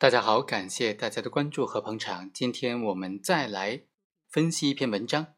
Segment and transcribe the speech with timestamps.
[0.00, 2.32] 大家好，感谢大家的关注和捧场。
[2.32, 3.82] 今天我们再来
[4.28, 5.34] 分析一篇文章，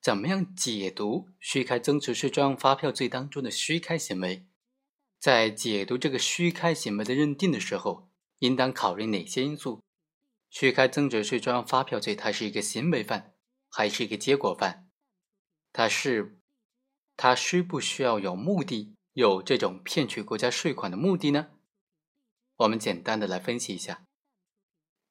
[0.00, 4.46] 怎么样解读虚开增值税专用发票罪当中的虚开行为？
[5.18, 8.08] 在解读这个虚开行为的认定的时候，
[8.38, 9.82] 应当考虑哪些因素？
[10.48, 13.34] 虚开增值税专用发票罪，它是一个行为犯
[13.68, 14.88] 还是一个结果犯？
[15.72, 16.38] 它是
[17.16, 21.48] 它需不需要有目的，有这种骗取国家税款的目的呢？
[22.58, 24.04] 我们简单的来分析一下，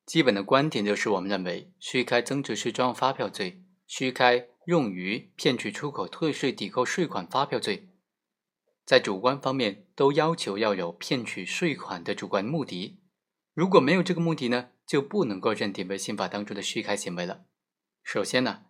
[0.06, 7.90] 基本的观点就是，我们认为虚开增值税专用发票罪、虚开用于骗取出口退税抵扣税款发票罪，
[8.86, 13.02] 在主观方面都要求要有骗取税款的主观目的。
[13.54, 17.44] 如果没有这个目的呢，就不能够认定为刑法当中的虚开行为了。
[18.04, 18.64] 首先呢，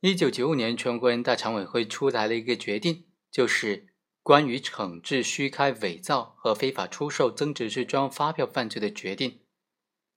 [0.00, 3.94] 一九九五年全国人大常委会出台了一个决定，就是。
[4.26, 9.42] 关于惩治虚开、伪造和非法出售增值税专用发票犯罪的决定，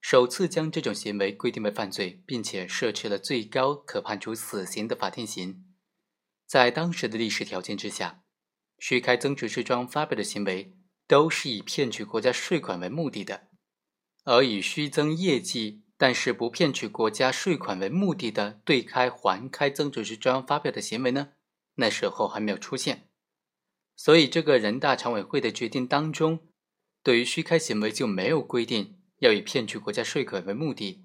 [0.01, 5.63] 首次将这种行为规定为犯罪，并且设置了最高可判处死刑的法定刑。
[6.47, 8.23] 在当时的历史条件之下，
[8.79, 10.75] 虚开增值税专用发票的行为
[11.07, 13.49] 都是以骗取国家税款为目的的，
[14.23, 21.33] 而以虚增业绩但是不骗取国家税款为目的的对开、还开增值税专用发票的行为呢，
[21.75, 23.08] 那时候还没有出现。
[24.01, 26.39] 所以，这个人大常委会的决定当中，
[27.03, 31.03] 对于虚开行为就没有规定要以骗取国家税款为目的。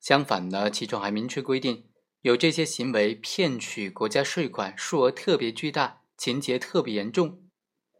[0.00, 1.90] 相反呢，其中还明确规定，
[2.22, 7.42] 有这些行为骗取国家税款，数额特别巨大，情节特别严重，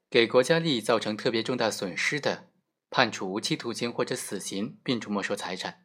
[0.09, 2.49] 给国家利益造成特别重大损失的，
[2.89, 5.85] 判处无期徒刑或者死刑，并处没收财产。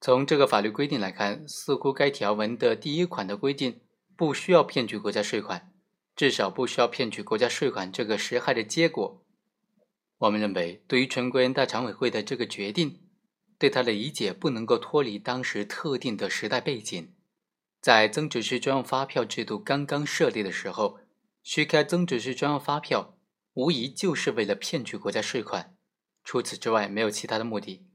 [0.00, 3.82] 从这个法律规定来看，似乎该条文的第一款的规定
[4.16, 5.71] 不需要骗取国家税款。
[6.14, 9.24] 至少不需要骗取国家税款这个实害的结果。
[10.18, 13.00] 我们认为，对于全国人大常委会的这个决定，
[13.58, 17.14] 对他的理解不能够脱离当时特定的时代背景。
[17.80, 21.00] 在增值税专用发票制度刚刚设立的时候，
[21.42, 23.18] 虚开增值税专用发票
[23.54, 25.76] 无疑就是为了骗取国家税款，
[26.22, 27.88] 除此之外没有其他的目的。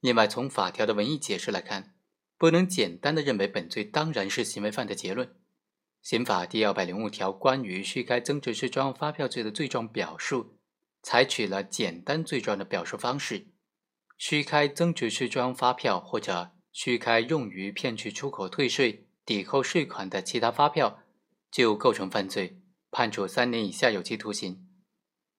[0.00, 1.94] 另外，从法条的文义解释来看，
[2.36, 5.34] 不能简单的认为本罪当然是行为犯的结论。
[6.06, 10.56] 刑法第二百零五条关于虚开增值税专用发票罪的罪状表述，
[11.02, 13.48] 采取了简单罪状的表述方式。
[14.16, 21.00] 虚开增值税专用发票或者虚开用于骗取出口退税抵扣税款的其他发票，
[21.50, 22.60] 就构成犯罪，
[22.92, 24.64] 判处三年以下有期徒刑。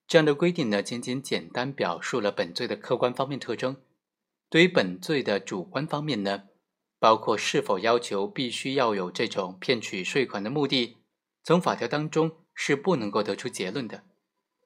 [0.05, 3.77] 这样的规定呢，仅仅简单表述了本罪的客观方面特征。
[4.49, 6.43] 对于本罪的主观方面呢？
[6.99, 10.97] 包括是否要求必须要有这种骗取税款的目的，
[11.43, 14.03] 从法条当中是不能够得出结论的。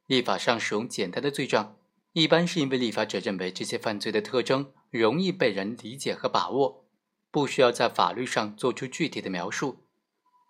[0.07, 1.77] 立法上使用简单的罪状，
[2.13, 6.85] 一般是因为立法者认为这些犯罪的特征容易被人理解和把握，
[7.31, 9.85] 不需要在法律上做出具体的描述。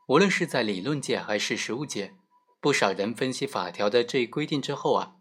[0.08, 2.16] 无论是在理论界还是实务界，
[2.60, 5.16] 不少人分析法条的这一规定之后啊，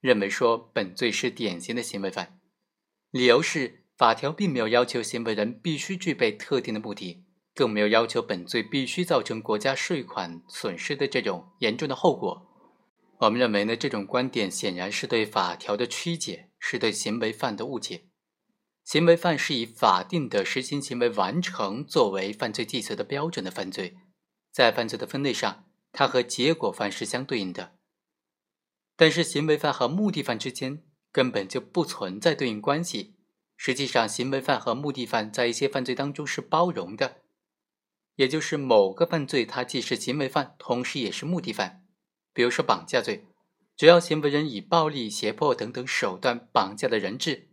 [0.00, 2.38] 认为说本罪是典型的行为犯，
[3.10, 3.85] 理由是。
[3.96, 7.24] 法条并没有要求行为人必须具备特定的目的，
[7.54, 12.46] 更没有要求本罪必须造成国家税款损失的这种严重的后果。
[13.20, 18.04] 我们认为呢，这种观点显然是对法条的曲解，是对行为犯的误解。
[18.84, 23.96] 行为犯是以法定的实行行为完成作为犯罪计则的标准的犯罪，
[24.52, 27.72] 在犯罪的分类上，它和结果犯是相对应的。
[28.94, 33.15] 但是，行为犯和目的犯之间根本就不存在对应关系。
[33.56, 37.22] 实际上，行为犯和目的犯在一些犯罪当中是包容的，
[38.16, 41.84] 也就是某个犯罪它既是行为犯，同时也是目的犯。
[42.32, 43.26] 比如说绑架罪，
[43.76, 47.48] 只要行为人以暴力、胁迫等等手段绑架了人质，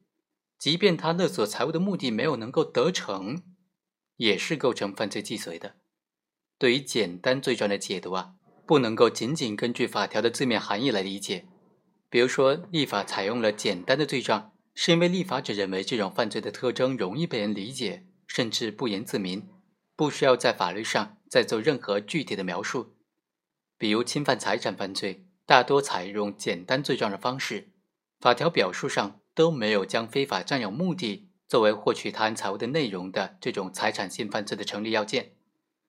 [0.59, 3.41] 即便他勒索财物的目的没有能够得逞，
[4.17, 5.77] 也是构成犯罪既遂的。
[6.59, 11.47] 对于简单罪状的解读啊，不能够仅仅根据法条的字面含义来理解。
[12.09, 14.52] 比如说，立法采用了简单的罪状。
[14.73, 19.49] 是因为立法者认为这种犯罪的特征容易被人理解，甚至不言自明，
[19.95, 22.95] 不需要在法律上再做任何具体的描述。
[23.77, 27.69] 比如侵犯财产犯罪，大多采用简单罪状的方式，
[28.19, 35.33] 法条表述上都没有将非法占有目的作为获取他人财物的内容的这种财产性犯罪的成立要件。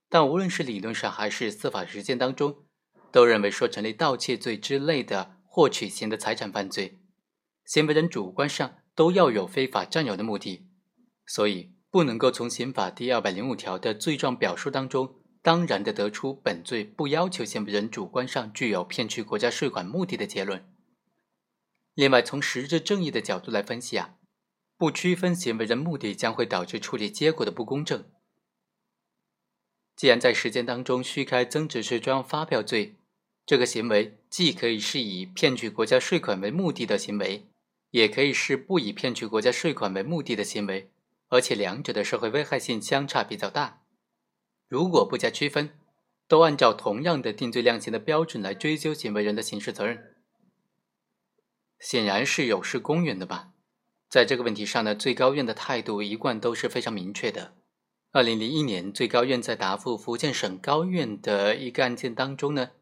[0.08, 2.64] 但无论是理论上还是司法实践当中，
[3.10, 6.98] 都认为说成立盗窃罪之类的获取型的财产犯罪。
[7.64, 10.66] 行为人主观上都要有非法占有的目的，
[11.26, 20.70] 所以不能够从刑法第二百零五条的罪状表述当中当然的得出本罪不要求行为人主观上具有骗取国家税款目的的结论。
[21.94, 24.16] 另外，从实质正义的角度来分析啊，
[24.76, 28.10] 不区分行为人目的将会导致处理结果的不公正。
[29.94, 32.96] 既然在实践当中虚开增值税专用发票罪，
[33.46, 37.46] 这个行为既可以是以骗取国家税款为目的的行为，
[37.94, 40.90] 也可以是不以骗取国家税款为目的的行为，
[41.28, 43.82] 而且两者的社会危害性相差比较大。
[44.66, 45.70] 如果不加区分，
[46.26, 50.16] 都按照同样的定罪量刑的标准来追究行为人的刑事责任，
[51.78, 53.52] 显然是有失公允的吧？
[54.08, 57.54] 在这个问题上呢，最高院的态度一贯都是非常明确的。
[58.10, 62.72] 二零零一年，最高院在答复福建省高院的一个案件当中呢。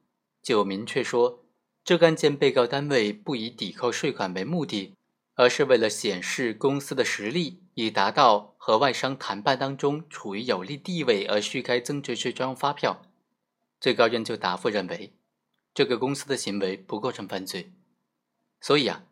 [0.43, 1.44] 就明确说，
[1.85, 4.94] 这个案件被告单位不以抵扣税款为目的，
[5.34, 13.02] 而是为了显示公司的实力，以达到和外商谈判当中处于有利地位而虚开增值税专用发票。
[13.81, 15.14] 最高院就答复认为，
[15.75, 17.73] 这个公司的行为不构成犯罪。
[18.61, 19.05] 所以啊，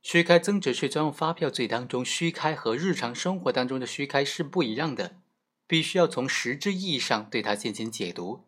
[0.00, 5.16] 虚开增值税专用发票罪当中，虚开和日常生活当中的虚开是不一样的，
[5.66, 8.46] 必须要从实质意义上对它进行解读。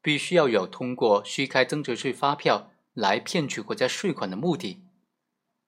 [0.00, 4.84] 必须要有通过虚开增值税发票来骗取国家税款的目的。